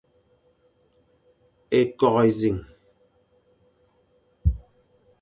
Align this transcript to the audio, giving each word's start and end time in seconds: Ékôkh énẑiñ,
Ékôkh 1.77 2.19
énẑiñ, 2.25 2.57